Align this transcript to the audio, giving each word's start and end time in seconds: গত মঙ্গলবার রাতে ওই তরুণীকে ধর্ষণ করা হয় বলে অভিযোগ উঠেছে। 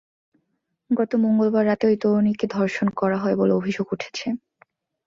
গত 0.89 1.11
মঙ্গলবার 1.15 1.63
রাতে 1.65 1.83
ওই 1.87 1.97
তরুণীকে 2.01 2.45
ধর্ষণ 2.55 2.87
করা 2.95 3.17
হয় 3.17 3.35
বলে 3.35 3.53
অভিযোগ 3.53 3.85
উঠেছে। 3.91 4.27